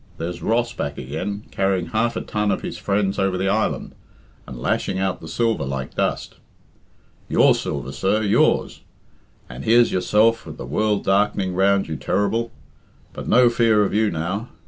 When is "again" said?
0.97-1.43